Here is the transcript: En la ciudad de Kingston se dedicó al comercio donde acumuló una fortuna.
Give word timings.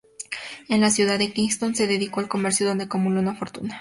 En 0.67 0.81
la 0.81 0.89
ciudad 0.89 1.19
de 1.19 1.31
Kingston 1.31 1.75
se 1.75 1.85
dedicó 1.85 2.21
al 2.21 2.27
comercio 2.27 2.65
donde 2.65 2.85
acumuló 2.85 3.19
una 3.19 3.35
fortuna. 3.35 3.69